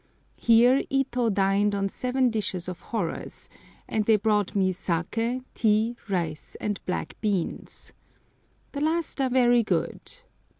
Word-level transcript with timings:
Here 0.37 0.81
Ito 0.89 1.29
dined 1.29 1.75
on 1.75 1.87
seven 1.87 2.31
dishes 2.31 2.67
of 2.67 2.79
horrors, 2.81 3.49
and 3.87 4.03
they 4.05 4.15
brought 4.15 4.55
me 4.55 4.73
saké, 4.73 5.43
tea, 5.53 5.95
rice, 6.09 6.57
and 6.59 6.83
black 6.87 7.21
beans. 7.21 7.93
The 8.71 8.81
last 8.81 9.21
are 9.21 9.29
very 9.29 9.61
good. 9.61 10.01